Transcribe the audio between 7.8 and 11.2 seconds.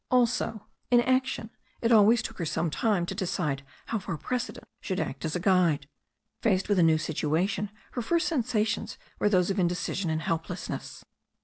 her first sensations were those of indecision and helplessness.